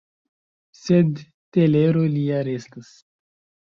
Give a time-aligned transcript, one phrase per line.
[0.79, 1.21] Sed
[1.59, 2.95] telero lia restas.